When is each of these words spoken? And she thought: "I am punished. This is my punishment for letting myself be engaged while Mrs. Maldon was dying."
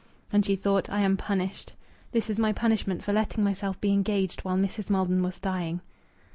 And 0.33 0.43
she 0.43 0.55
thought: 0.55 0.89
"I 0.89 1.01
am 1.01 1.15
punished. 1.15 1.73
This 2.11 2.27
is 2.27 2.39
my 2.39 2.51
punishment 2.53 3.03
for 3.03 3.13
letting 3.13 3.43
myself 3.43 3.79
be 3.79 3.91
engaged 3.93 4.41
while 4.41 4.57
Mrs. 4.57 4.89
Maldon 4.89 5.21
was 5.21 5.39
dying." 5.39 5.79